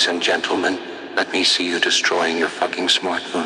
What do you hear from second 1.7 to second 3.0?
destroying your fucking